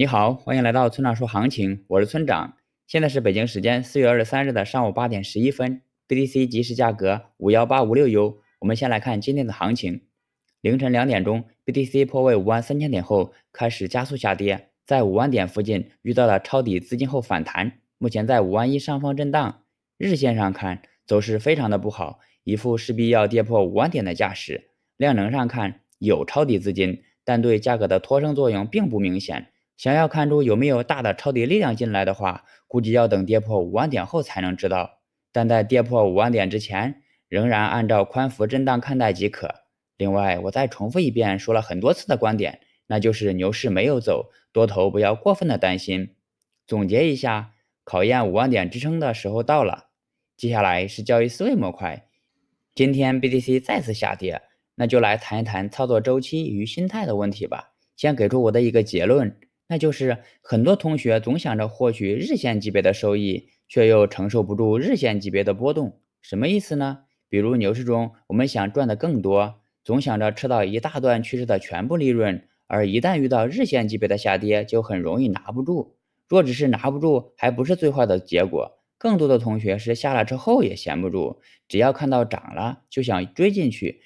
[0.00, 2.56] 你好，欢迎来到村长说行情，我是村长。
[2.86, 8.38] 现在是北京时间四月二十三日的上午八点十一分，BTC 即时价格五幺八五六 U。
[8.60, 10.06] 我们先来看今天的行情。
[10.62, 19.64] 凌晨两点钟，BTC 破位五万三千点后开始加速下跌，在五万点附近遇到了抄底资金后反弹，目前在五万一上方震荡。
[19.98, 24.70] 日线上看，走势非常的不好，一副势必要跌破五万点的架势。
[24.96, 29.48] 量能上看，有抄底资金，但对价格的托升作用并不明显。
[29.80, 34.98] 想要看出有没有大的抄底力量进来的话，估计要等跌破五万点后才能知道。
[35.32, 39.54] 但在跌破五万点之前，仍然按照宽幅震荡看待即可。
[39.96, 46.14] 另外，我再重复一遍说了很多次的观点，那就是牛市没有走，多头不要过分的担心。
[46.66, 49.86] 总结一下，考验五万点支撑的时候到了。
[50.36, 52.06] 接下来是交易思维模块。
[52.74, 54.42] 今天 BTC 再次下跌，
[54.74, 57.72] 那就来谈一谈操作周期与心态的问题吧。
[57.96, 59.34] 先给出我的一个结论。
[59.70, 67.04] 那就是很多同学总想着获取日线级别的收益，却又承受不住日线级别的波动，什么意思呢？
[67.28, 75.96] 比如牛市中，我们想赚的更多，总想着吃到一大段趋势的全部利润，而一旦遇到日线级别的下跌，就很容易拿不住。
[76.26, 78.80] 若只是拿不住，还不是最坏的结果。
[78.98, 84.00] 更多的同学是下了之后也闲不住，只要看到涨了，就想追进去，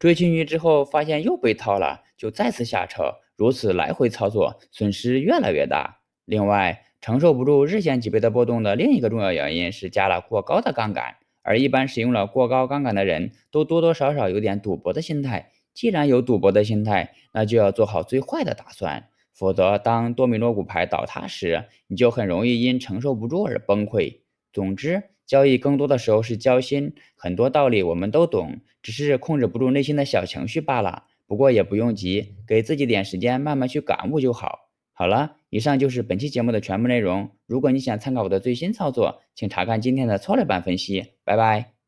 [0.00, 3.16] 追进去之后发现又被套了，就再次下车。
[3.36, 6.00] 如此来回操作，损失越来越大。
[6.24, 15.52] 另外，承受不住日线级别的波动的另一个重要原因是加了过高的杠杆，而一般使用了过高杠杆的人都多多少少有点赌博的心态。
[15.74, 24.20] 既然有赌博的心态，那就要做好最坏的打算，否则当多米诺骨牌倒塌时，你就很容易因承受不住而崩溃。
[24.50, 31.04] 总之，交易更多的时候是交心，很多道理我们都懂，只是控制不住内心的小情绪罢了。
[31.28, 34.58] 不过也不用急，给自己点时间，慢慢去感悟就好。
[34.92, 37.30] 好了，以上就是本期节目的全部内容。
[37.46, 41.12] 如果你想参考我的最新操作，请查看今天的策略版分析。
[41.22, 41.79] 拜拜。